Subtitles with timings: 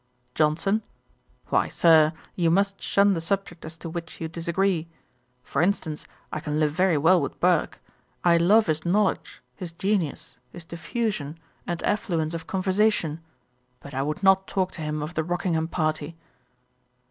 [0.33, 0.81] JOHNSON.
[1.49, 4.87] 'Why, Sir, you must shun the subject as to which you disagree.
[5.43, 7.79] For instance, I can live very well with Burke:
[8.23, 11.37] I love his knowledge, his genius, his diffusion,
[11.67, 13.19] and affluence of conversation;
[13.79, 16.17] but I would not talk to him of the Rockingham party.'